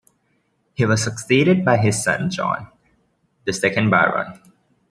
He 0.73 0.83
was 0.83 1.03
succeeded 1.03 1.63
by 1.63 1.77
his 1.77 2.03
son 2.03 2.31
John, 2.31 2.69
the 3.45 3.53
second 3.53 3.91
Baron. 3.91 4.33